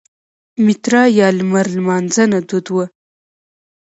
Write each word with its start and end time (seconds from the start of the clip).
میترا 0.63 1.03
یا 1.19 1.27
لمر 1.37 1.65
لمانځنه 1.75 2.39
دود 2.49 2.67
وه 2.73 2.85